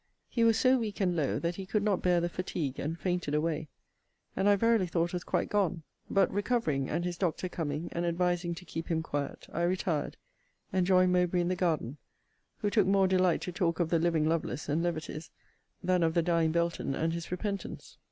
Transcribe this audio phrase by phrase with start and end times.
[0.27, 3.35] He was so weak and low, that he could not bear the fatigue, and fainted
[3.35, 3.69] away;
[4.35, 5.83] and I verily thought was quite gone.
[6.09, 10.17] But recovering, and his doctor coming, and advising to keep him quiet, I retired,
[10.73, 11.97] and joined Mowbray in the garden;
[12.57, 15.29] who took more delight to talk of the living Lovelace and levities,
[15.83, 17.99] than of the dying Belton and his repentance.